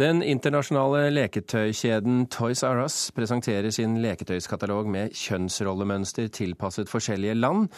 Den 0.00 0.22
internasjonale 0.24 1.10
leketøykjeden 1.12 2.22
Toys 2.32 2.62
R 2.64 2.78
Us 2.86 3.10
presenterer 3.12 3.68
sin 3.74 3.98
leketøyskatalog 4.00 4.88
med 4.88 5.12
kjønnsrollemønster 5.12 6.30
tilpasset 6.32 6.88
forskjellige 6.88 7.36
land. 7.36 7.68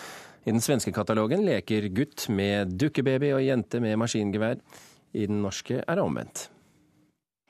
I 0.47 0.53
den 0.55 0.63
svenske 0.63 0.95
katalogen 0.95 1.43
leker 1.43 1.89
gutt 1.91 2.29
med 2.31 2.77
dukkebaby 2.79 3.33
og 3.35 3.43
jente 3.43 3.83
med 3.83 3.99
maskingevær. 3.99 4.63
I 5.11 5.27
den 5.27 5.43
norske 5.43 5.83
er 5.83 5.99
det 5.99 6.07
omvendt. 6.07 6.47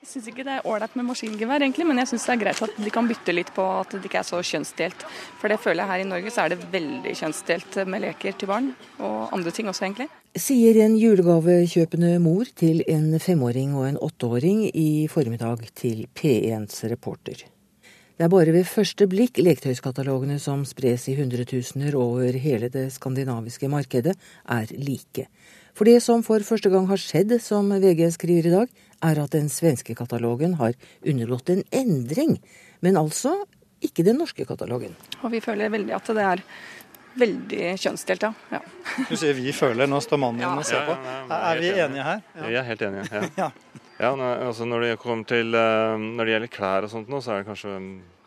Jeg 0.05 0.19
syns 0.19 0.27
ikke 0.29 0.43
det 0.45 0.53
er 0.59 0.67
ålreit 0.69 0.93
med 0.99 1.07
maskingevær, 1.07 1.63
egentlig, 1.65 1.85
men 1.89 1.97
jeg 1.97 2.11
syns 2.11 2.27
det 2.27 2.33
er 2.35 2.41
greit 2.43 2.59
at 2.61 2.75
de 2.77 2.91
kan 2.93 3.07
bytte 3.09 3.33
litt 3.33 3.47
på 3.55 3.63
at 3.79 3.95
det 3.95 4.05
ikke 4.05 4.19
er 4.19 4.27
så 4.27 4.37
kjønnsdelt. 4.45 5.05
For 5.41 5.49
det 5.49 5.57
føler 5.63 5.81
jeg 5.81 5.89
her 5.89 6.03
i 6.03 6.05
Norge 6.05 6.33
så 6.35 6.43
er 6.43 6.53
det 6.53 6.67
veldig 6.75 7.13
kjønnsdelt 7.17 7.79
med 7.89 8.03
leker 8.03 8.37
til 8.37 8.51
barn, 8.51 8.67
og 8.99 9.33
andre 9.33 9.55
ting 9.55 9.71
også, 9.71 9.87
egentlig. 9.87 10.07
Sier 10.37 10.77
en 10.85 10.99
julegavekjøpende 11.01 12.13
mor 12.21 12.53
til 12.61 12.85
en 12.85 13.17
femåring 13.17 13.73
og 13.73 13.89
en 13.89 13.99
åtteåring 14.05 14.61
i 14.77 14.87
formiddag 15.09 15.65
til 15.73 16.05
P1s 16.13 16.85
reporter. 16.93 17.41
Det 18.15 18.29
er 18.29 18.31
bare 18.31 18.53
ved 18.53 18.69
første 18.69 19.09
blikk 19.09 19.41
leketøyskatalogene 19.41 20.37
som 20.39 20.61
spres 20.69 21.09
i 21.09 21.17
hundretusener 21.17 21.97
over 21.97 22.37
hele 22.45 22.69
det 22.69 22.91
skandinaviske 22.93 23.73
markedet, 23.73 24.13
er 24.45 24.69
like. 24.77 25.25
For 25.75 25.87
det 25.87 25.99
som 26.03 26.23
for 26.23 26.43
første 26.47 26.71
gang 26.71 26.87
har 26.87 27.01
skjedd, 27.01 27.33
som 27.43 27.67
VG 27.69 28.07
skriver 28.15 28.47
i 28.47 28.53
dag, 28.53 28.71
er 29.03 29.19
at 29.19 29.35
den 29.35 29.49
svenske 29.51 29.95
katalogen 29.97 30.55
har 30.61 30.77
undergått 31.03 31.51
en 31.51 31.65
endring. 31.75 32.37
Men 32.79 32.99
altså 32.99 33.35
ikke 33.83 34.05
den 34.07 34.19
norske 34.21 34.47
katalogen. 34.47 34.95
Og 35.21 35.33
vi 35.33 35.43
føler 35.43 35.73
veldig 35.73 35.95
at 35.97 36.11
det 36.15 36.25
er 36.25 36.43
veldig 37.15 37.67
kjønnsdelt, 37.79 38.23
ja. 38.27 38.31
ja. 38.51 38.59
Du 39.07 39.15
sier 39.15 39.35
'vi 39.35 39.51
føler', 39.55 39.87
nå 39.87 40.01
står 40.03 40.19
mannen 40.19 40.41
igjen 40.41 40.51
ja. 40.51 40.59
og 40.59 40.65
ser 40.67 40.83
på. 40.87 40.95
Er 41.31 41.61
vi 41.61 41.69
enige 41.71 42.03
her? 42.03 42.23
Ja. 42.35 42.47
Vi 42.47 42.57
er 42.59 42.65
helt 42.69 42.81
enige. 42.87 43.21
Ja. 43.37 43.49
ja. 44.03 44.11
altså 44.47 44.67
når, 44.67 44.81
det 44.81 45.27
til, 45.27 45.55
eh, 45.55 45.95
når 45.99 46.25
det 46.25 46.33
gjelder 46.33 46.51
klær 46.51 46.83
og 46.83 46.91
sånt 46.91 47.11
nå, 47.11 47.21
så 47.21 47.31
er 47.31 47.43
det 47.43 47.49
kanskje 47.51 47.75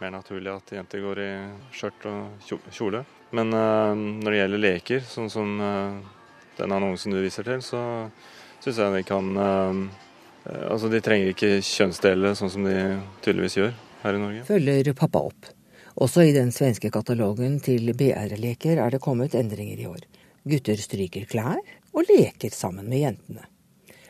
mer 0.01 0.11
naturlig 0.15 0.53
at 0.55 0.73
jenter 0.73 1.05
går 1.05 1.21
i 1.21 1.31
skjørt 1.73 2.09
og 2.09 2.53
kjole. 2.73 3.05
Men 3.31 3.53
uh, 3.53 3.93
når 3.93 4.31
det 4.31 4.39
gjelder 4.39 4.63
leker, 4.63 5.01
sånn 5.05 5.29
som 5.29 5.61
uh, 5.61 6.01
den 6.59 6.75
annonsen 6.75 7.15
du 7.15 7.21
viser 7.23 7.47
til, 7.47 7.63
så 7.65 7.81
syns 8.63 8.83
jeg 8.83 8.95
de 8.99 9.03
kan 9.07 9.33
uh, 9.39 10.05
Altså, 10.49 10.89
de 10.89 11.03
trenger 11.05 11.35
ikke 11.35 11.59
kjønnsdele 11.61 12.31
sånn 12.39 12.49
som 12.49 12.65
de 12.65 12.77
tydeligvis 13.21 13.59
gjør 13.59 13.73
her 14.01 14.17
i 14.17 14.21
Norge. 14.23 14.45
Følger 14.49 14.95
pappa 14.97 15.21
opp. 15.29 15.51
Også 16.01 16.25
i 16.25 16.33
den 16.33 16.55
svenske 16.55 16.89
katalogen 16.95 17.59
til 17.61 17.91
BR-leker 17.99 18.81
er 18.81 18.95
det 18.95 19.03
kommet 19.05 19.37
endringer 19.37 19.83
i 19.83 19.89
år. 19.91 20.07
Gutter 20.49 20.81
stryker 20.81 21.27
klær 21.29 21.59
og 21.93 22.09
leker 22.09 22.55
sammen 22.55 22.89
med 22.89 23.03
jentene. 23.03 23.45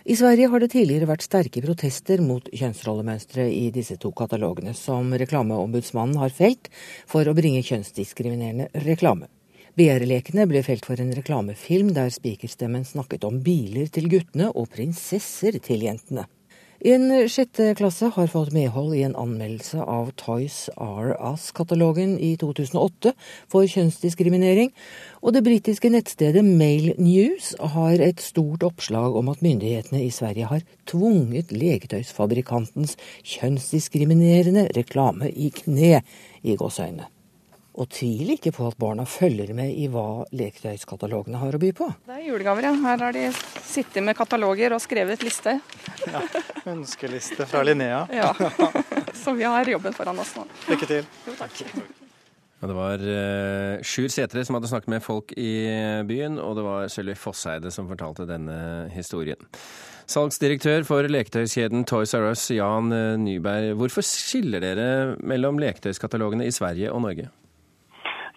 I 0.09 0.17
Sverige 0.17 0.49
har 0.49 0.63
det 0.63 0.71
tidligere 0.73 1.09
vært 1.11 1.25
sterke 1.27 1.61
protester 1.65 2.21
mot 2.25 2.47
kjønnsrollemønstre 2.49 3.45
i 3.53 3.67
disse 3.75 3.99
to 4.01 4.13
katalogene, 4.17 4.73
som 4.77 5.11
Reklameombudsmannen 5.21 6.21
har 6.23 6.33
felt 6.33 6.71
for 7.09 7.29
å 7.29 7.35
bringe 7.37 7.61
kjønnsdiskriminerende 7.67 8.71
reklame. 8.87 9.29
BR-lekene 9.77 10.47
ble 10.49 10.63
felt 10.65 10.89
for 10.89 11.01
en 11.03 11.13
reklamefilm 11.13 11.93
der 11.97 12.09
spikerstemmen 12.15 12.87
snakket 12.89 13.27
om 13.29 13.43
biler 13.45 13.91
til 13.93 14.09
guttene 14.13 14.49
og 14.55 14.71
prinsesser 14.73 15.59
til 15.65 15.85
jentene. 15.85 16.25
En 16.87 17.11
sjette 17.27 17.73
klasse 17.75 18.07
har 18.15 18.29
fått 18.31 18.53
medhold 18.55 18.93
i 18.95 19.01
en 19.03 19.17
anmeldelse 19.19 19.83
av 19.83 20.13
Toys 20.21 20.69
R 20.79 21.11
Us-katalogen 21.17 22.13
i 22.23 22.37
2008 22.39 23.17
for 23.51 23.67
kjønnsdiskriminering, 23.67 24.71
og 25.19 25.35
det 25.35 25.43
britiske 25.43 25.91
nettstedet 25.91 26.47
Mail 26.47 26.93
News 27.03 27.51
har 27.75 27.99
et 27.99 28.23
stort 28.23 28.63
oppslag 28.63 29.19
om 29.19 29.35
at 29.35 29.43
myndighetene 29.43 30.05
i 30.07 30.15
Sverige 30.15 30.53
har 30.55 30.63
tvunget 30.87 31.51
leketøysfabrikantens 31.51 32.95
kjønnsdiskriminerende 33.27 34.69
reklame 34.79 35.35
i 35.35 35.51
kne, 35.51 35.97
i 36.47 36.55
gåseøynene. 36.55 37.11
Og 37.79 37.87
tvil 37.95 38.33
ikke 38.35 38.51
på 38.57 38.67
at 38.67 38.79
barna 38.81 39.05
følger 39.07 39.53
med 39.55 39.71
i 39.79 39.87
hva 39.93 40.25
leketøyskatalogene 40.35 41.39
har 41.39 41.55
å 41.55 41.61
by 41.63 41.71
på. 41.79 41.87
Det 42.09 42.17
er 42.17 42.25
julegaver, 42.27 42.67
ja. 42.67 42.73
Her 42.83 43.05
har 43.07 43.15
de 43.15 43.29
sittet 43.63 44.03
med 44.03 44.19
kataloger 44.19 44.75
og 44.75 44.83
skrevet 44.83 45.23
liste. 45.27 45.59
Ja, 46.09 46.23
Ønskeliste 46.71 47.45
fra 47.51 47.61
Linnea. 47.67 48.05
Ja. 48.15 48.31
Så 49.23 49.35
vi 49.37 49.45
har 49.47 49.69
jobben 49.69 49.95
foran 49.95 50.19
oss 50.23 50.31
nå. 50.39 50.45
Lykke 50.71 50.89
til. 50.89 51.09
Jo, 51.27 51.35
takk. 51.39 51.59
Ja, 52.59 52.69
det 52.71 52.77
var 52.77 53.03
uh, 53.03 53.87
Sjur 53.87 54.09
Sætre 54.11 54.45
som 54.47 54.57
hadde 54.57 54.71
snakket 54.71 54.93
med 54.95 55.05
folk 55.05 55.35
i 55.39 55.51
byen, 56.09 56.39
og 56.43 56.57
det 56.59 56.65
var 56.67 56.91
Sølvi 56.91 57.15
Fosseide 57.19 57.71
som 57.75 57.91
fortalte 57.91 58.27
denne 58.31 58.89
historien. 58.95 59.43
Salgsdirektør 60.09 60.87
for 60.89 61.07
leketøyskjeden 61.11 61.85
Toys 61.87 62.15
R 62.17 62.31
Us, 62.31 62.47
Jan 62.55 62.95
Nyberg. 63.23 63.75
Hvorfor 63.79 64.07
skiller 64.07 64.65
dere 64.65 64.89
mellom 65.21 65.61
leketøyskatalogene 65.63 66.49
i 66.49 66.55
Sverige 66.55 66.95
og 66.95 67.05
Norge? 67.05 67.29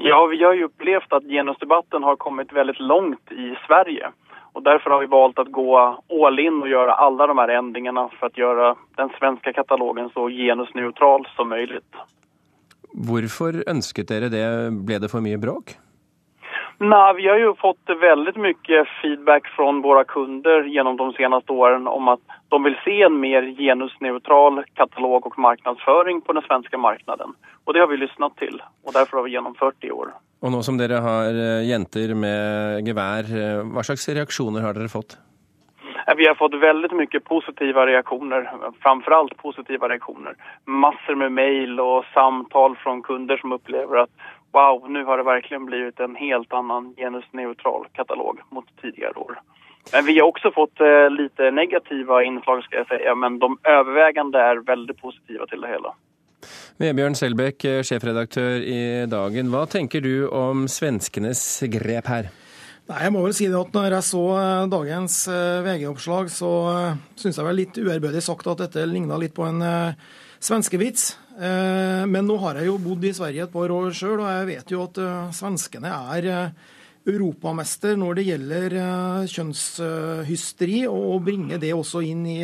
Ja, 0.03 0.25
vi 0.25 0.43
har 0.43 0.53
ju 0.53 0.63
upplevt 0.63 1.13
att 1.13 1.23
genusdebatten 1.23 2.03
har 2.03 2.15
kommit 2.15 2.53
väldigt 2.53 2.79
långt 2.79 3.31
i 3.31 3.55
Sverige. 3.67 4.11
Och 4.53 4.63
därför 4.63 4.89
har 4.89 4.99
vi 4.99 5.05
valt 5.05 5.39
att 5.39 5.51
gå 5.51 5.77
all 6.25 6.39
in 6.39 6.61
och 6.61 6.69
göra 6.69 6.93
alla 6.93 7.27
de 7.27 7.37
här 7.37 7.47
ändringarna 7.47 8.09
för 8.19 8.27
att 8.27 8.37
göra 8.37 8.75
den 8.95 9.09
svenska 9.19 9.53
katalogen 9.53 10.09
så 10.13 10.29
genusneutral 10.29 11.27
som 11.35 11.49
möjligt. 11.49 11.95
Hvorfor 12.93 13.63
ønsket 13.67 14.07
dere 14.07 14.29
det? 14.29 14.71
Ble 14.71 14.99
det 14.99 15.09
for 15.09 15.21
mye 15.21 15.37
bråk? 15.37 15.77
Nej, 16.83 17.13
vi 17.15 17.27
har 17.27 17.37
ju 17.37 17.53
fått 17.55 17.85
väldigt 18.01 18.35
mycket 18.35 18.87
feedback 19.01 19.47
från 19.47 19.81
våra 19.81 20.03
kunder 20.03 20.63
genom 20.63 20.97
de 20.97 21.13
senaste 21.13 21.51
åren 21.51 21.87
om 21.87 22.07
att 22.07 22.19
de 22.49 22.63
vill 22.63 22.75
se 22.85 23.01
en 23.01 23.19
mer 23.19 23.41
genusneutral 23.57 24.63
katalog 24.73 25.25
och 25.27 25.39
marknadsföring 25.39 26.21
på 26.21 26.33
den 26.33 26.43
svenska 26.43 26.77
marknaden. 26.77 27.29
Och 27.65 27.73
det 27.73 27.79
har 27.79 27.87
vi 27.87 27.97
lyssnat 27.97 28.37
till 28.37 28.61
och 28.83 28.93
därför 28.93 29.17
har 29.17 29.23
vi 29.23 29.31
genomfört 29.31 29.75
det 29.79 29.87
i 29.87 29.91
år. 29.91 30.07
Og 30.41 30.49
nå 30.49 30.63
som 30.65 30.77
dere 30.77 30.97
har 31.05 31.35
eh, 31.37 31.67
jenter 31.69 32.15
med 32.17 32.87
gevær, 32.87 33.27
eh, 33.29 33.59
hva 33.61 33.83
slags 33.85 34.09
reaksjoner 34.09 34.65
har 34.65 34.73
dere 34.73 34.89
fått? 34.89 35.19
Vi 36.17 36.27
har 36.27 36.35
fått 36.35 36.53
väldigt 36.53 36.91
mycket 36.91 37.23
positiva 37.23 37.85
reaktioner, 37.85 38.51
framförallt 38.81 39.37
positiva 39.37 39.89
reaktioner. 39.89 40.33
Massor 40.65 41.15
med 41.15 41.31
mejl 41.31 41.79
och 41.79 42.05
samtal 42.13 42.75
från 42.75 43.01
kunder 43.01 43.37
som 43.37 43.51
upplever 43.51 43.97
att 43.97 44.09
wow, 44.51 44.89
nu 44.89 45.05
har 45.05 45.17
det 45.17 45.23
verkligen 45.23 45.65
blivit 45.65 45.99
en 45.99 46.15
helt 46.15 46.53
annan 46.53 46.93
genusneutral 46.97 47.87
katalog 47.93 48.39
mot 48.49 48.65
tidigare 48.81 49.13
år. 49.13 49.41
Men 49.93 50.05
vi 50.05 50.19
har 50.19 50.27
också 50.27 50.51
fått 50.51 50.79
eh, 50.79 51.09
lite 51.09 51.51
negativa 51.51 52.23
inslag 52.23 52.63
ska 52.63 52.75
jag 52.75 52.87
säga, 52.87 53.15
men 53.15 53.39
de 53.39 53.57
övervägande 53.63 54.39
är 54.39 54.55
väldigt 54.55 55.01
positiva 55.01 55.45
till 55.45 55.61
det 55.61 55.67
hela. 55.67 55.93
Vebjørn 56.77 57.15
Selbekk, 57.15 57.65
sjefredaktør 57.85 58.63
i 58.65 59.05
Dagen. 59.09 59.51
Hva 59.53 59.67
tenker 59.69 60.01
du 60.01 60.27
om 60.27 60.65
svenskenes 60.65 61.41
grep 61.69 62.09
her? 62.09 62.31
Nei, 62.89 63.03
jeg 63.05 63.13
må 63.13 63.21
vel 63.21 63.35
si 63.37 63.45
det 63.49 63.59
at 63.59 63.75
når 63.77 63.93
jeg 63.97 64.07
så 64.09 64.23
eh, 64.37 64.69
dagens 64.71 65.17
eh, 65.29 65.61
VG-oppslag, 65.67 66.31
så 66.33 66.51
syns 67.15 67.37
jeg 67.37 67.47
vel 67.47 67.61
litt 67.61 67.77
uærbødig 67.77 68.23
sagt 68.25 68.49
at 68.49 68.65
dette 68.65 68.87
ligna 68.89 69.19
litt 69.21 69.37
på 69.37 69.45
en 69.47 69.61
svenskevits. 70.41 71.11
Men 71.41 72.27
nå 72.27 72.35
har 72.41 72.59
jeg 72.59 72.67
jo 72.67 72.75
bodd 72.81 73.05
i 73.07 73.13
Sverige 73.15 73.47
et 73.47 73.53
par 73.53 73.71
år 73.73 73.93
sjøl, 73.95 74.19
og 74.19 74.29
jeg 74.29 74.47
vet 74.49 74.73
jo 74.73 74.83
at 74.83 74.99
svenskene 75.33 75.89
er 76.17 76.27
europamester 77.07 77.95
når 77.97 78.19
det 78.19 78.25
gjelder 78.27 78.75
kjønnshysteri, 79.31 80.83
og 80.91 81.15
å 81.15 81.21
bringe 81.23 81.57
det 81.61 81.71
også 81.73 82.03
inn 82.05 82.27
i 82.29 82.41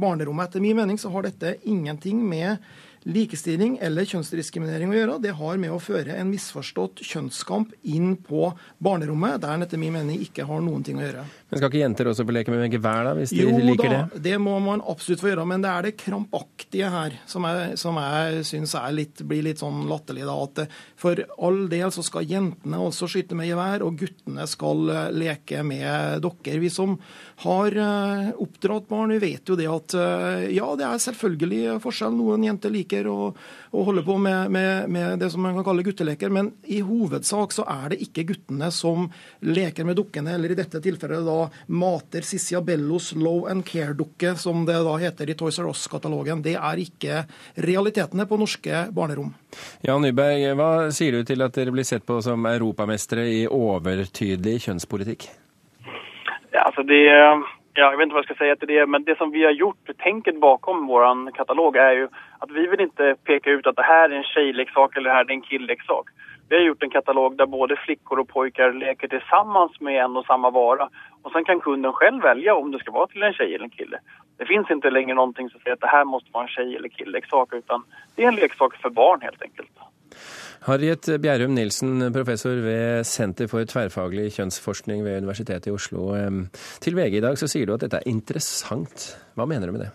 barnerommet. 0.00 0.48
Etter 0.48 0.64
min 0.64 0.78
mening 0.78 1.00
så 1.00 1.10
har 1.12 1.26
dette 1.26 1.58
ingenting 1.68 2.22
med 2.24 2.62
likestilling 3.08 3.78
eller 3.80 4.04
kjønnsdiskriminering 4.08 4.92
å 4.92 4.96
gjøre. 4.96 5.18
Det 5.24 5.32
har 5.38 5.60
med 5.60 5.72
å 5.72 5.80
føre 5.80 6.16
en 6.20 6.28
misforstått 6.30 7.00
kjønnskamp 7.06 7.72
inn 7.88 8.12
på 8.20 8.50
barnerommet, 8.82 9.40
der 9.40 9.54
den 9.56 9.64
etter 9.64 9.80
min 9.80 9.94
mening 9.94 10.20
ikke 10.20 10.44
har 10.48 10.60
noen 10.64 10.84
ting 10.84 11.00
å 11.00 11.06
gjøre. 11.06 11.24
Men 11.50 11.58
Skal 11.58 11.72
ikke 11.72 11.82
jenter 11.82 12.10
også 12.10 12.26
få 12.28 12.34
leke 12.36 12.52
med 12.52 12.74
gevær, 12.74 13.08
da, 13.08 13.14
hvis 13.18 13.32
de 13.34 13.40
jo, 13.42 13.54
liker 13.56 13.90
da, 13.90 14.02
det? 14.12 14.22
det 14.28 14.36
må 14.42 14.58
man 14.62 14.84
absolutt 14.84 15.24
få 15.24 15.32
gjøre, 15.32 15.46
men 15.48 15.64
det 15.64 15.70
er 15.72 15.88
det 15.88 15.94
krampaktige 15.98 16.90
her 16.92 17.16
som 17.30 17.46
jeg, 17.48 17.78
som 17.80 17.98
jeg 17.98 18.44
syns 18.46 18.76
blir 19.26 19.46
litt 19.48 19.62
sånn 19.62 19.86
latterlig. 19.90 20.26
da, 20.28 20.36
at 20.44 20.76
For 21.00 21.24
all 21.40 21.64
del 21.72 21.90
så 21.94 22.04
skal 22.06 22.28
jentene 22.28 22.78
også 22.84 23.08
skyte 23.10 23.38
med 23.38 23.48
gevær, 23.50 23.86
og 23.86 23.98
guttene 23.98 24.46
skal 24.50 24.92
eh, 24.92 25.08
leke 25.16 25.64
med 25.66 26.20
dokker. 26.22 26.60
Vi 26.60 26.70
som 26.70 26.98
har 27.46 27.72
eh, 27.72 28.30
oppdratt 28.36 28.88
barn, 28.90 29.16
vi 29.16 29.22
vet 29.24 29.48
jo 29.48 29.56
det 29.58 29.68
at 29.70 29.96
eh, 29.96 30.46
ja, 30.54 30.68
det 30.78 30.86
er 30.86 31.02
selvfølgelig 31.02 31.80
forskjell. 31.82 32.14
Noen 32.20 32.44
jenter 32.46 32.72
liker 32.72 32.89
å, 33.10 33.30
og 33.70 33.86
holder 33.86 34.04
på 34.06 34.16
med, 34.18 34.50
med, 34.50 34.88
med, 34.90 35.18
det 35.22 35.30
som 35.32 35.42
man 35.44 35.54
kan 35.58 35.66
kalle 35.70 35.84
gutteleker, 35.86 36.32
men 36.34 36.50
i 36.66 36.80
hovedsak 36.84 37.54
så 37.54 37.64
er 37.70 37.92
det 37.92 38.00
ikke 38.06 38.26
guttene 38.32 38.70
som 38.74 39.08
leker 39.46 39.86
med 39.88 39.98
dukkene, 40.00 40.34
eller 40.36 40.52
i 40.52 40.58
dette 40.58 40.82
tilfellet 40.82 41.26
da 41.26 41.38
mater 41.72 42.26
Sissia 42.26 42.62
Bellos 42.64 43.12
Low 43.16 43.46
and 43.50 43.64
Care-dukke, 43.66 44.34
som 44.40 44.64
det 44.68 44.78
da 44.86 44.96
heter 45.00 45.30
i 45.30 45.36
Toys 45.38 45.60
R 45.62 45.70
Us-katalogen. 45.70 46.42
Det 46.44 46.56
er 46.58 46.82
ikke 46.82 47.24
realitetene 47.62 48.26
på 48.28 48.40
norske 48.40 48.86
barnerom. 48.94 49.32
Jan 49.86 50.02
Nyberg, 50.04 50.48
hva 50.58 50.72
sier 50.94 51.18
du 51.18 51.28
til 51.28 51.46
at 51.46 51.54
dere 51.56 51.74
blir 51.74 51.86
sett 51.86 52.06
på 52.06 52.20
som 52.24 52.46
europamestere 52.50 53.28
i 53.30 53.44
overtydelig 53.46 54.66
kjønnspolitikk? 54.66 55.30
Ja, 56.50 56.66
altså 56.66 56.82
det, 56.82 57.02
Ja, 57.74 57.90
jag 57.90 57.96
vet 57.96 58.02
inte 58.04 58.14
vad 58.14 58.18
jag 58.18 58.24
ska 58.24 58.44
säga 58.44 58.56
till 58.56 58.68
det, 58.68 58.86
men 58.86 59.04
det 59.04 59.18
som 59.18 59.30
vi 59.30 59.44
har 59.44 59.52
gjort, 59.52 59.90
tänket 59.98 60.40
bakom 60.40 60.86
vår 60.86 61.30
katalog 61.30 61.76
är 61.76 61.92
ju 61.92 62.08
att 62.38 62.50
vi 62.50 62.66
vill 62.66 62.80
inte 62.80 63.16
peka 63.24 63.50
ut 63.50 63.66
att 63.66 63.76
det 63.76 63.82
här 63.82 64.10
är 64.10 64.16
en 64.16 64.24
tjejleksak 64.24 64.96
eller 64.96 65.10
det 65.10 65.16
här 65.16 65.24
är 65.24 65.30
en 65.30 65.42
killleksak. 65.42 66.06
Vi 66.48 66.56
har 66.56 66.62
gjort 66.62 66.82
en 66.82 66.90
katalog 66.90 67.36
där 67.36 67.46
både 67.46 67.76
flickor 67.76 68.18
och 68.18 68.28
pojkar 68.28 68.72
leker 68.72 69.08
tillsammans 69.08 69.80
med 69.80 70.04
en 70.04 70.16
och 70.16 70.24
samma 70.24 70.50
vara. 70.50 70.88
Och 71.22 71.32
sen 71.32 71.44
kan 71.44 71.60
kunden 71.60 71.92
själv 71.92 72.22
välja 72.22 72.54
om 72.54 72.70
det 72.70 72.78
ska 72.78 72.90
vara 72.90 73.06
till 73.06 73.22
en 73.22 73.32
tjej 73.32 73.54
eller 73.54 73.64
en 73.64 73.70
kille. 73.70 73.98
Det 74.38 74.46
finns 74.46 74.70
inte 74.70 74.90
längre 74.90 75.14
någonting 75.14 75.50
som 75.50 75.60
säger 75.60 75.74
att 75.74 75.80
det 75.80 75.86
här 75.86 76.04
måste 76.04 76.30
vara 76.32 76.44
en 76.44 76.48
tjej 76.48 76.76
eller 76.76 76.88
killleksak 76.88 77.52
utan 77.52 77.84
det 78.16 78.24
är 78.24 78.28
en 78.28 78.34
leksak 78.34 78.76
för 78.76 78.90
barn 78.90 79.20
helt 79.22 79.42
enkelt. 79.42 79.70
Harriet 80.66 81.08
Bjerrum 81.22 81.54
Nilsen, 81.56 82.10
professor 82.12 82.60
ved 82.60 83.04
Senter 83.08 83.48
for 83.48 83.64
tverrfaglig 83.64 84.28
kjønnsforskning 84.34 85.00
ved 85.06 85.22
Universitetet 85.22 85.70
i 85.70 85.72
Oslo. 85.72 86.10
Til 86.84 86.98
VG 86.98 87.16
i 87.16 87.24
dag 87.24 87.40
så 87.40 87.48
sier 87.48 87.66
du 87.66 87.74
at 87.78 87.86
dette 87.86 88.02
er 88.02 88.10
interessant. 88.10 89.14
Hva 89.40 89.48
mener 89.48 89.70
du 89.70 89.78
med 89.78 89.86
det? 89.86 89.90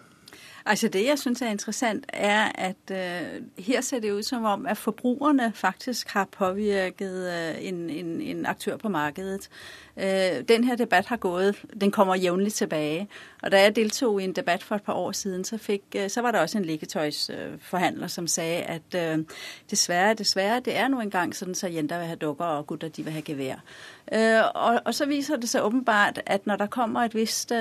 Altså 0.66 0.88
Det 0.88 1.06
jeg 1.06 1.20
syns 1.20 1.42
er 1.42 1.50
interessant, 1.50 2.06
er 2.10 2.52
at 2.56 2.92
uh, 2.92 3.64
her 3.64 3.82
ser 3.82 4.00
det 4.00 4.12
ut 4.12 4.26
som 4.26 4.46
om 4.46 4.66
at 4.66 4.78
forbrukerne 4.78 5.52
faktisk 5.56 6.10
har 6.10 6.26
påvirket 6.26 7.12
uh, 7.12 7.68
en, 7.68 7.90
en, 7.90 8.22
en 8.22 8.46
aktør 8.46 8.78
på 8.78 8.90
markedet. 8.90 9.50
Uh, 9.98 10.44
den 10.48 10.64
her 10.64 10.76
debatt 10.76 11.06
har 11.06 11.18
gått, 11.18 11.56
den 11.82 11.92
kommer 11.92 12.16
jævnlig 12.16 12.54
tilbake. 12.54 13.08
Og 13.44 13.52
Da 13.52 13.62
jeg 13.62 13.76
deltog 13.76 14.22
i 14.22 14.24
en 14.24 14.34
debatt 14.34 14.64
for 14.64 14.76
et 14.76 14.84
par 14.84 14.94
år 14.94 15.12
siden, 15.12 15.44
så, 15.44 15.58
fikk, 15.58 15.84
så 16.08 16.22
var 16.22 16.32
det 16.32 16.42
også 16.42 16.58
en 16.58 16.66
leketøysforhandler 16.66 18.08
som 18.08 18.28
sa 18.28 18.42
at 18.42 18.96
dessverre, 19.72 20.14
dessverre, 20.14 20.60
det 20.60 20.78
er 20.78 20.88
nå 20.88 21.00
engang 21.00 21.36
sånn 21.36 21.54
så 21.56 21.68
jenter 21.68 22.00
vil 22.00 22.08
ha 22.08 22.16
dukker, 22.16 22.46
og 22.46 22.68
gutter 22.68 22.90
de 22.90 23.04
vil 23.04 23.14
ha 23.14 23.22
gevær. 23.26 23.62
Og, 24.56 24.80
og, 24.86 24.94
så 24.94 25.06
viser 25.06 25.38
det 25.38 25.50
seg 25.50 25.64
åpenbart 25.66 26.20
at 26.26 26.48
når 26.48 26.56
der 26.56 26.68
kommer 26.68 27.06
et 27.06 27.16
visst 27.16 27.54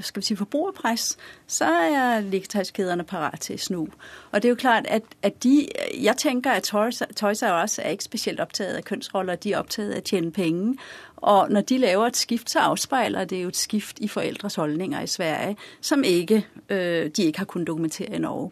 skal 0.00 0.22
vi 0.22 0.22
si, 0.22 0.36
forbrukerpress, 0.36 1.16
så 1.46 1.64
er 1.64 2.20
leketøyskjedene 2.20 3.04
parat 3.04 3.40
til 3.40 3.58
snu. 3.58 3.88
Og 4.32 4.42
det 4.42 4.44
er 4.44 4.48
jo 4.48 4.54
klart 4.54 4.86
at, 4.86 5.02
at 5.22 5.42
de 5.42 5.68
Jeg 6.04 6.16
tenker 6.16 6.50
at 6.50 6.62
Toys, 6.62 7.02
Toys 7.16 7.42
R 7.42 7.62
Us 7.64 7.78
er 7.78 7.88
ikke 7.88 8.04
spesielt 8.04 8.40
opptatt 8.40 8.76
av 8.76 8.82
kjønnsroller, 8.82 9.36
de 9.36 9.52
er 9.52 9.58
opptatt 9.58 9.92
av 9.92 9.98
å 9.98 10.04
tjene 10.04 10.32
penger. 10.32 10.74
Og 11.20 11.50
når 11.50 11.60
de 11.60 11.78
laver 11.78 12.06
et 12.06 12.16
skift, 12.16 12.50
så 12.50 12.58
afspejler 12.58 13.24
det 13.24 13.42
jo 13.42 13.48
et 13.48 13.56
skift 13.56 13.98
i 13.98 14.08
forældres 14.08 14.54
holdninger 14.54 15.00
i 15.00 15.06
Sverige, 15.06 15.56
som 15.80 16.04
ikke, 16.04 16.46
øh, 16.68 17.10
de 17.16 17.22
ikke 17.22 17.38
har 17.38 17.46
kunnet 17.46 17.66
dokumentere 17.66 18.14
i 18.14 18.18
Norge. 18.18 18.50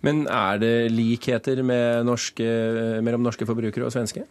Men 0.00 0.26
er 0.26 0.56
det 0.56 0.90
likheter 0.90 1.62
med 1.62 2.04
norske, 2.04 2.42
mellom 3.02 3.20
norske 3.20 3.46
forbrukere 3.46 3.84
og 3.84 3.92
svenske? 3.92 4.22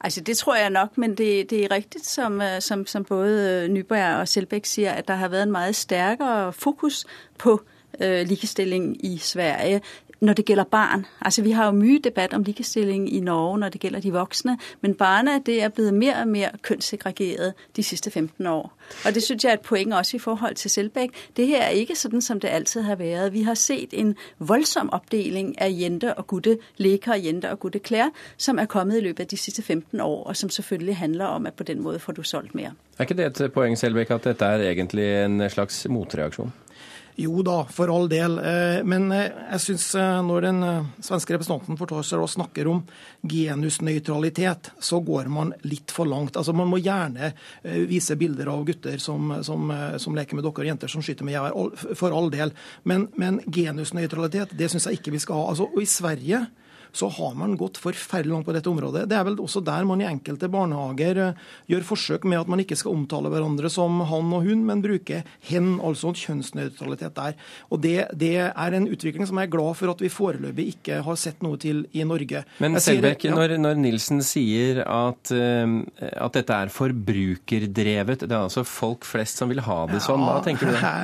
Altså 0.00 0.20
Det 0.20 0.36
tror 0.36 0.56
jeg 0.56 0.70
nok, 0.70 0.98
men 0.98 1.10
det, 1.10 1.50
det 1.50 1.64
er 1.64 1.70
riktig 1.70 2.00
som, 2.04 2.40
øh, 2.40 2.60
som, 2.60 2.86
som, 2.86 3.04
både 3.04 3.68
Nyberg 3.68 4.20
og 4.20 4.28
Selbæk 4.28 4.64
sier, 4.64 4.92
at 4.92 5.08
der 5.08 5.14
har 5.14 5.28
vært 5.28 5.42
en 5.48 5.52
mye 5.52 5.72
sterkere 5.72 6.52
fokus 6.52 7.06
på 7.38 7.60
øh, 8.00 8.26
likestilling 8.26 9.04
i 9.04 9.18
Sverige 9.18 9.80
når 10.20 10.32
det 10.32 10.44
gjelder 10.44 10.64
barn. 10.64 11.06
Altså 11.20 11.42
Vi 11.42 11.50
har 11.50 11.64
jo 11.64 11.72
mye 11.72 11.98
debatt 11.98 12.34
om 12.34 12.42
likestilling 12.42 13.14
i 13.14 13.20
Norge 13.20 13.58
når 13.58 13.68
det 13.68 13.80
gjelder 13.80 14.00
de 14.00 14.12
voksne, 14.12 14.58
men 14.80 14.94
barna 14.94 15.38
det 15.38 15.62
er 15.62 15.68
blitt 15.68 15.94
mer 15.94 16.20
og 16.20 16.28
mer 16.28 16.48
kjønnssegregert 16.62 17.54
de 17.76 17.82
siste 17.82 18.10
15 18.10 18.46
år. 18.46 18.72
Og 19.06 19.14
Det 19.14 19.22
synes 19.22 19.44
jeg 19.44 19.50
er 19.50 19.54
et 19.54 19.60
poeng 19.60 19.94
også 19.94 20.16
i 20.16 20.18
forhold 20.18 20.54
til 20.54 20.70
Selbekk. 20.70 21.10
Det 21.36 21.46
her 21.46 21.62
er 21.62 21.70
ikke 21.70 21.96
sånn 21.96 22.20
som 22.20 22.40
det 22.40 22.50
alltid 22.50 22.82
har 22.82 22.96
vært. 22.96 23.32
Vi 23.32 23.42
har 23.42 23.54
sett 23.54 23.94
en 23.94 24.16
voldsom 24.38 24.90
oppdeling 24.92 25.54
av 25.60 25.70
jenter 25.70 26.14
og 26.16 26.26
gutteleker 26.26 27.12
og 27.12 27.24
jenter 27.24 27.50
og 27.50 27.60
gutteklær 27.60 28.10
som 28.36 28.58
er 28.58 28.66
kommet 28.66 28.96
i 28.96 29.00
løpet 29.00 29.20
av 29.20 29.30
de 29.30 29.36
siste 29.36 29.62
15 29.62 30.00
år, 30.00 30.26
og 30.26 30.36
som 30.36 30.50
selvfølgelig 30.50 30.96
handler 30.96 31.26
om 31.26 31.46
at 31.46 31.54
på 31.54 31.64
den 31.64 31.82
måten 31.82 32.00
får 32.00 32.12
du 32.12 32.22
solgt 32.22 32.54
mer. 32.54 32.70
Er 32.98 33.06
ikke 33.06 33.14
det 33.14 33.40
et 33.40 33.52
poeng 33.52 33.78
Selbekk, 33.78 34.10
at 34.10 34.24
dette 34.24 34.44
er 34.44 34.70
egentlig 34.70 35.24
en 35.24 35.50
slags 35.50 35.86
motreaksjon? 35.90 36.52
Jo 37.18 37.42
da, 37.42 37.64
for 37.66 37.90
all 37.90 38.06
del. 38.06 38.36
Eh, 38.38 38.84
men 38.86 39.08
eh, 39.10 39.32
jeg 39.56 39.62
syns 39.64 39.88
eh, 39.98 40.18
når 40.22 40.44
den 40.44 40.60
svenske 41.02 41.34
representanten 41.34 41.78
for 41.80 41.90
Torser 41.90 42.22
snakker 42.30 42.68
om 42.70 42.84
genusnøytralitet, 43.26 44.70
så 44.78 45.00
går 45.02 45.26
man 45.34 45.50
litt 45.66 45.90
for 45.90 46.06
langt. 46.06 46.38
Altså 46.38 46.54
Man 46.54 46.70
må 46.70 46.78
gjerne 46.78 47.32
vise 47.90 48.14
bilder 48.20 48.52
av 48.52 48.62
gutter 48.68 49.02
som, 49.02 49.34
som, 49.42 49.66
som 49.98 50.14
leker 50.14 50.38
med 50.38 50.46
dokker 50.46 50.62
og 50.62 50.70
jenter 50.70 50.92
som 50.92 51.02
skyter 51.02 51.26
med 51.26 51.34
gevær, 51.34 51.74
for 51.98 52.14
all 52.14 52.30
del. 52.30 52.54
Men, 52.86 53.08
men 53.18 53.42
genusnøytralitet, 53.50 54.54
det 54.54 54.70
syns 54.70 54.86
jeg 54.86 55.00
ikke 55.00 55.16
vi 55.16 55.24
skal 55.26 55.42
ha. 55.42 55.50
Altså, 55.50 55.66
og 55.74 55.82
i 55.82 55.90
Sverige 55.90 56.44
så 56.92 57.08
har 57.08 57.34
man 57.38 57.56
gått 57.58 57.78
forferdelig 57.80 58.32
langt 58.32 58.48
på 58.48 58.54
dette 58.56 58.70
området. 58.70 59.06
Det 59.10 59.16
er 59.18 59.26
vel 59.28 59.38
også 59.42 59.62
der 59.64 59.86
man 59.88 60.02
i 60.02 60.08
enkelte 60.08 60.50
barnehager 60.52 61.22
eh, 61.22 61.42
gjør 61.70 61.86
forsøk 61.92 62.26
med 62.28 62.40
at 62.40 62.50
man 62.50 62.62
ikke 62.62 62.78
skal 62.78 62.96
omtale 62.96 63.30
hverandre 63.32 63.70
som 63.72 64.00
han 64.08 64.32
og 64.34 64.46
hun, 64.46 64.64
men 64.68 64.82
bruke 64.84 65.22
hen, 65.48 65.70
altså 65.84 66.12
kjønnsnøytralitet 66.16 67.16
der. 67.16 67.36
Og 67.72 67.82
det, 67.84 67.96
det, 68.18 68.34
er 68.48 68.76
en 68.76 68.88
utvikling 68.88 69.28
som 69.28 69.40
jeg 69.40 69.48
er 69.48 69.54
glad 69.54 69.76
for 69.78 69.92
at 69.92 70.02
vi 70.02 70.12
foreløpig 70.12 70.68
ikke 70.74 71.00
har 71.06 71.18
sett 71.20 71.42
noe 71.44 71.58
til 71.60 71.84
i 71.96 72.04
Norge. 72.06 72.44
Men 72.62 72.78
Selbekk, 72.82 73.28
ja. 73.28 73.36
når, 73.36 73.56
når, 73.60 73.78
Nilsen 73.78 74.22
sier 74.24 74.82
at, 74.84 75.32
uh, 75.32 75.76
at, 76.08 76.34
dette 76.38 76.58
er 76.64 76.72
forbrukerdrevet, 76.72 78.26
det 78.26 78.34
er 78.34 78.46
altså 78.46 78.64
folk 78.66 79.06
flest 79.08 79.40
som 79.40 79.50
vil 79.50 79.62
ha 79.64 79.80
det 79.90 80.02
sånn, 80.04 80.24
hva 80.24 80.40
tenker 80.44 80.70
du 80.70 80.76
da? 80.76 80.94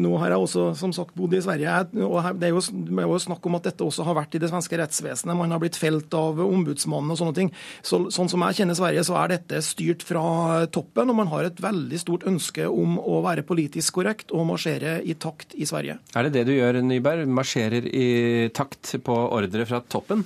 Nå 0.00 0.14
har 0.20 0.34
jeg 0.34 0.44
også 0.46 0.66
som 0.78 0.92
sagt 0.94 1.14
bodd 1.18 1.34
i 1.36 1.42
Sverige, 1.44 1.76
og 2.06 2.40
det 2.40 2.50
er 2.50 2.54
jo, 2.54 2.62
det 2.62 3.04
er 3.04 3.08
jo 3.10 3.20
snakk 3.22 3.46
om 3.48 3.58
at 3.58 3.68
dette 3.70 3.86
også 3.86 4.06
har 4.06 4.18
vært 4.18 4.36
i 4.36 4.42
det 4.42 4.50
svenske 4.52 4.78
rettsvesenet 4.80 5.19
rettsvesenet, 5.20 5.36
man 5.36 5.50
har 5.50 5.60
blitt 5.60 5.76
felt 5.76 6.12
av 6.14 6.40
ombudsmannen 6.40 7.12
og 7.12 7.18
sånne 7.18 7.36
ting. 7.36 7.52
Så, 7.82 8.10
sånn 8.10 8.28
som 8.28 8.42
jeg 8.46 8.60
kjenner 8.60 8.74
Sverige, 8.74 9.04
så 9.04 9.16
er 9.20 9.28
dette 9.34 9.62
styrt 9.62 10.02
fra 10.02 10.66
toppen, 10.72 11.10
og 11.10 11.16
man 11.16 11.30
har 11.30 11.44
et 11.44 11.60
veldig 11.60 11.98
stort 11.98 12.26
ønske 12.26 12.66
om 12.68 12.98
å 12.98 13.22
være 13.22 13.46
politisk 13.46 14.00
korrekt 14.00 14.32
og 14.32 14.46
marsjere 14.46 15.00
i 15.02 15.14
takt 15.14 15.54
i 15.54 15.66
Sverige. 15.66 15.98
Er 16.14 16.24
det 16.24 16.34
det 16.34 16.46
du 16.48 16.54
gjør, 16.54 16.80
Nyberg? 16.82 17.26
Marsjerer 17.28 17.86
i 17.86 18.50
takt 18.54 18.96
på 19.04 19.16
ordre 19.30 19.66
fra 19.66 19.80
toppen? 19.80 20.24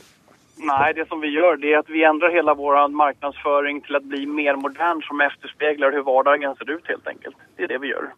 Nei, 0.64 0.94
det 0.96 1.04
som 1.10 1.20
vi 1.20 1.28
gjør, 1.34 1.58
det 1.60 1.74
er 1.74 1.82
at 1.82 1.90
vi 1.92 2.04
endrer 2.06 2.32
hele 2.32 2.54
vår 2.56 2.86
markedsføring 2.94 3.82
til 3.84 3.98
å 3.98 4.04
bli 4.04 4.22
mer 4.24 4.56
modern, 4.56 5.02
som 5.04 5.20
etterspeiler 5.20 5.92
hvordan 5.92 6.06
hverdagen 6.06 6.56
ser 6.56 6.70
ut, 6.70 6.86
helt 6.88 7.10
enkelt. 7.10 7.36
Det 7.58 7.66
er 7.66 7.74
det 7.74 7.82
vi 7.82 7.90
gjør. 7.92 8.14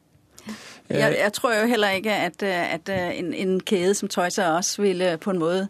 Jeg, 0.88 1.16
jeg, 1.18 1.32
tror 1.34 1.52
jo 1.56 1.66
heller 1.66 1.96
ikke 1.98 2.14
at, 2.28 2.42
at 2.46 2.88
en, 2.94 3.32
en, 3.34 3.60
kjede 3.66 3.94
som 3.98 4.08
Toys 4.08 4.38
R 4.38 4.58
Us 4.58 4.76
ville 4.78 5.16
på 5.18 5.32
en 5.32 5.40
måte 5.42 5.64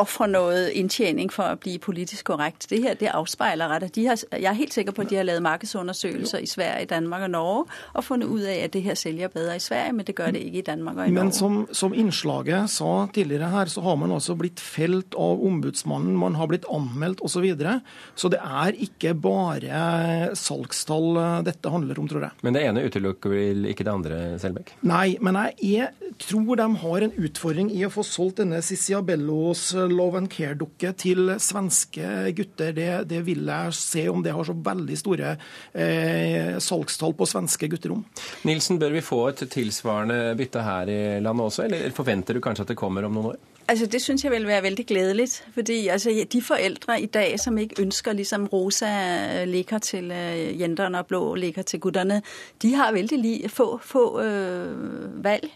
ofre 0.00 0.28
noe 0.30 0.68
inntjening 0.76 1.30
for 1.32 1.52
å 1.52 1.58
bli 1.60 1.76
politisk 1.82 2.30
korrekt. 2.30 2.68
Det 2.70 2.80
her 2.84 2.96
det 2.98 3.10
avspeiler 3.12 3.70
rett. 3.72 3.92
De 3.94 4.06
har, 4.08 4.20
jeg 4.32 4.48
er 4.48 4.56
helt 4.56 4.74
sikker 4.74 4.94
på 4.96 5.04
at 5.04 5.12
de 5.12 5.18
har 5.20 5.26
lavet 5.28 5.44
markedsundersøkelser 5.44 6.44
i 6.44 6.48
Sverige, 6.50 6.88
Danmark 6.92 7.26
og 7.26 7.32
Norge 7.34 7.78
og 7.94 8.04
funnet 8.06 8.30
ut 8.30 8.44
av 8.46 8.62
at 8.64 8.74
det 8.74 8.82
her 8.86 8.98
selger 8.98 9.32
bedre 9.32 9.58
i 9.58 9.62
Sverige, 9.62 9.94
men 9.96 10.08
det 10.08 10.14
gjør 10.16 10.32
det 10.36 10.44
ikke 10.46 10.62
i 10.62 10.66
Danmark 10.68 10.96
og 10.96 11.02
i 11.02 11.12
Norge. 11.12 11.18
Men 11.18 11.34
som, 11.36 11.58
som 11.72 11.96
innslaget 11.96 12.72
sa 12.72 12.92
tidligere 13.14 13.50
her, 13.52 13.72
så 13.72 13.84
har 13.84 13.98
man 14.00 14.14
altså 14.16 14.36
blitt 14.38 14.62
felt 14.62 15.16
av 15.18 15.44
ombudsmannen, 15.44 16.16
man 16.18 16.38
har 16.38 16.50
blitt 16.50 16.68
anmeldt 16.72 17.24
osv. 17.24 17.38
Så, 17.38 17.42
videre. 17.44 17.76
så 18.18 18.26
det 18.32 18.40
er 18.42 18.74
ikke 18.82 19.12
bare 19.14 20.32
salgstall 20.34 21.20
eh, 21.20 21.36
dette 21.46 21.70
handler 21.70 22.00
om, 22.02 22.08
tror 22.10 22.24
jeg. 22.26 22.34
Men 22.42 22.56
det 22.56 22.64
ene 22.66 22.82
utelukker 22.82 23.30
vel 23.30 23.68
ikke 23.70 23.86
det 23.86 23.92
andre, 23.92 24.18
Selbekk? 24.42 24.72
Nei, 24.90 25.12
men 25.22 25.38
jeg, 25.38 25.54
jeg 25.62 26.16
tror 26.24 26.58
de 26.58 26.66
har 26.82 27.06
en 27.06 27.14
utfordring 27.14 27.70
i 27.70 27.84
å 27.86 27.92
få 27.94 28.02
solgt 28.02 28.40
denne 28.42 28.58
Ciciabellos 28.66 29.57
Oslos 29.58 29.90
Love 29.90 30.18
and 30.18 30.30
Care-dukke 30.30 30.92
til 30.98 31.32
svenske 31.42 32.32
gutter, 32.36 32.72
det, 32.72 32.88
det, 33.10 33.20
vil 33.26 33.46
jeg 33.48 33.74
se 33.74 34.06
om 34.08 34.22
det 34.22 34.32
har 34.34 34.46
så 34.46 34.54
veldig 34.54 34.98
store 34.98 35.34
eh, 35.74 36.58
salgstall 36.62 37.14
på 37.18 37.26
svenske 37.26 37.68
gutterom. 37.68 38.04
Nilsen, 38.46 38.78
bør 38.78 38.94
vi 38.94 39.04
få 39.04 39.24
et 39.32 39.44
tilsvarende 39.50 40.36
bytte 40.38 40.62
her 40.62 40.90
i 40.92 41.00
landet 41.24 41.50
også, 41.50 41.66
eller 41.66 41.94
forventer 41.96 42.38
du 42.38 42.42
kanskje 42.44 42.66
at 42.66 42.74
det 42.74 42.78
kommer 42.78 43.06
om 43.08 43.18
noen 43.18 43.32
år? 43.34 43.40
Altså, 43.68 43.86
Det 43.86 44.00
syns 44.00 44.24
jeg 44.24 44.32
vil 44.32 44.46
være 44.46 44.62
veldig 44.62 44.86
gledelig. 44.86 45.28
fordi 45.54 45.88
altså, 45.88 46.24
De 46.32 46.42
foreldre 46.42 47.00
i 47.02 47.06
dag 47.06 47.40
som 47.40 47.58
ikke 47.58 47.82
ønsker 47.82 48.12
liksom, 48.12 48.46
rosa 48.46 49.44
leker 49.44 49.78
til 49.78 50.08
jenterne 50.08 50.68
jentene 50.78 50.98
og 50.98 51.06
blå 51.06 51.34
leker 51.34 51.62
til 51.62 51.80
guttene, 51.80 52.22
de 52.62 52.74
har 52.74 52.92
veldig 52.92 53.50
få, 53.50 53.80
få 53.82 54.20
øh, 54.22 55.24
valg. 55.24 55.50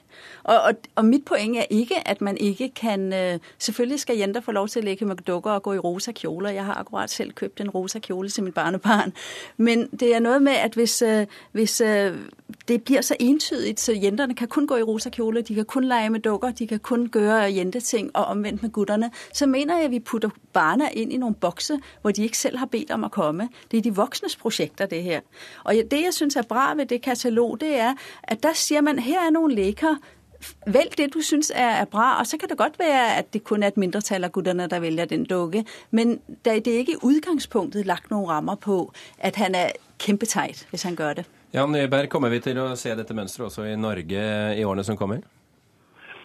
Og, 0.44 0.60
og, 0.60 0.72
og, 0.96 1.04
mitt 1.04 1.24
poeng 1.24 1.56
er 1.58 1.64
ikke 1.70 2.08
at 2.08 2.20
man 2.20 2.36
ikke 2.36 2.68
kan 2.68 3.12
uh, 3.12 3.38
Selvfølgelig 3.58 4.00
skal 4.00 4.16
jenter 4.16 4.40
få 4.40 4.52
lov 4.52 4.68
til 4.68 4.82
å 4.82 4.84
leke 4.84 5.04
med 5.04 5.16
dukker 5.16 5.50
og 5.50 5.62
gå 5.62 5.72
i 5.72 5.78
rosa 5.78 6.12
kjoler. 6.12 6.50
Jeg 6.50 6.64
har 6.64 6.74
akkurat 6.74 7.10
selv 7.10 7.32
kjøpt 7.32 7.60
en 7.60 7.70
rosa 7.70 7.98
kjole 7.98 8.28
til 8.28 8.44
mitt 8.44 8.54
barnebarn. 8.54 9.12
Men 9.56 9.86
det 10.00 10.14
er 10.14 10.20
noe 10.20 10.40
med 10.40 10.52
at 10.52 10.74
hvis, 10.74 11.02
hvis 11.52 11.82
det 12.68 12.84
blir 12.84 13.00
så 13.00 13.16
entydig, 13.20 13.78
så 13.78 13.92
jentene 13.92 14.34
kan 14.34 14.48
kun 14.48 14.66
gå 14.66 14.76
i 14.76 14.82
rosa 14.82 15.10
kjole, 15.10 15.42
de 15.42 15.54
kan 15.54 15.64
kun 15.64 15.84
leke 15.84 16.10
med 16.10 16.20
dukker, 16.20 16.50
de 16.50 16.66
kan 16.66 16.78
kun 16.78 17.10
gjøre 17.14 17.52
jenteting 17.52 18.10
og 18.14 18.24
omvendt 18.24 18.62
med 18.62 18.70
gutterne, 18.70 19.10
så 19.32 19.46
mener 19.46 19.80
jeg, 19.80 19.90
vi 19.90 20.00
putter 20.00 20.30
barna 20.52 20.90
inn 20.92 21.12
i 21.12 21.20
noen 21.20 21.34
bokser 21.34 21.80
hvor 22.02 22.14
de 22.14 22.24
ikke 22.24 22.38
selv 22.38 22.62
har 22.62 22.70
bedt 22.72 22.90
om 22.94 23.06
å 23.06 23.12
komme. 23.12 23.48
Det 23.70 23.78
er 23.80 23.86
de 23.88 23.94
voksnes 23.96 24.36
prosjekter, 24.36 24.86
det 24.86 25.02
her. 25.02 25.22
Og 25.64 25.84
det 25.90 26.02
jeg 26.04 26.14
syns 26.14 26.36
er 26.36 26.48
bra 26.48 26.72
ved 26.78 26.90
det 26.92 27.02
katalog, 27.02 27.60
det 27.60 27.76
er 27.80 27.94
at 28.22 28.42
der 28.42 28.58
sier 28.58 28.82
man 28.82 28.98
her 28.98 29.26
er 29.26 29.34
noen 29.34 29.54
leker. 29.54 30.00
Velg 30.66 30.96
det 30.98 31.12
du 31.14 31.20
syns 31.22 31.52
er, 31.54 31.84
bra, 31.90 32.16
og 32.18 32.26
så 32.26 32.38
kan 32.38 32.50
det 32.50 32.58
godt 32.58 32.78
være 32.78 33.04
at 33.18 33.28
det 33.32 33.44
kun 33.44 33.62
er 33.62 33.70
et 33.70 33.76
mindretall 33.78 34.26
av 34.26 34.32
guttene 34.34 34.66
der 34.66 34.82
velger 34.82 35.06
den 35.10 35.24
dukke. 35.24 35.64
Men 35.90 36.18
det 36.44 36.56
er 36.66 36.80
ikke 36.80 36.96
i 36.96 37.02
utgangspunktet 37.02 37.86
lagt 37.86 38.10
noen 38.10 38.26
rammer 38.30 38.58
på 38.58 38.88
at 39.18 39.38
han 39.38 39.54
er 39.54 39.76
kjempeteit 40.02 40.66
hvis 40.70 40.82
han 40.82 40.98
gjør 40.98 41.22
det. 41.22 41.28
Jan 41.52 41.72
Nyberg, 41.72 42.08
kommer 42.08 42.32
vi 42.32 42.40
til 42.40 42.58
å 42.58 42.72
se 42.80 42.94
dette 42.96 43.14
mønsteret 43.14 43.50
også 43.50 43.68
i 43.68 43.76
Norge 43.76 44.26
i 44.56 44.64
årene 44.64 44.84
som 44.88 44.96
kommer? 44.96 45.22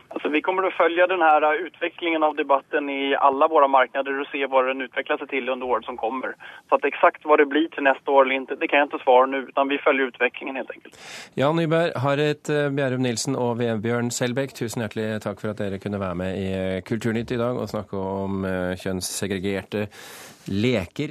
Alltså, 0.10 0.30
vi 0.30 0.42
kommer 0.42 0.64
att 0.64 0.74
följa 0.74 1.08
den 1.08 1.22
här 1.22 1.66
utvecklingen 1.66 2.24
av 2.24 2.36
debatten 2.36 2.90
i 2.90 3.16
alla 3.16 3.48
våra 3.48 3.68
marknader 3.68 4.22
och 4.22 4.28
se 4.28 4.46
vad 4.46 4.68
den 4.68 4.82
utvecklar 4.82 5.18
sig 5.18 5.28
till 5.28 5.50
under 5.50 5.66
året 5.68 5.86
som 5.86 5.98
kommer. 5.98 6.36
Så 6.70 6.76
att 6.76 6.86
exakt 6.86 7.26
vad 7.26 7.40
det 7.40 7.46
blir 7.46 7.68
till 7.68 7.84
nästa 7.84 8.12
år 8.12 8.26
eller 8.26 8.36
inte, 8.36 8.56
det 8.56 8.68
kan 8.68 8.80
jag 8.80 8.86
inte 8.86 9.00
svara 9.04 9.26
nu, 9.26 9.38
utan 9.38 9.68
vi 9.68 9.78
följer 9.78 10.08
utvecklingen 10.08 10.56
helt 10.56 10.72
enkelt. 10.72 11.00
Jan 11.34 11.56
Nyberg, 11.56 11.92
Harriet 11.96 12.50
eh, 12.50 12.70
Bjerrum 12.70 13.02
Nilsen 13.02 13.36
og 13.36 13.58
Vebjørn 13.60 14.12
Selbekk, 14.12 14.54
tusen 14.54 14.82
hjertelig 14.82 15.22
takk 15.24 15.42
for 15.42 15.52
at 15.52 15.60
dere 15.62 15.80
kunne 15.80 16.00
være 16.00 16.16
med 16.16 16.32
i 16.38 16.82
Kulturnytt 16.88 17.32
i 17.32 17.38
dag 17.38 17.60
og 17.60 17.70
snakke 17.70 17.98
om 17.98 18.46
eh, 18.46 18.74
kjønnssegregerte 18.80 19.88
leker. 20.48 21.06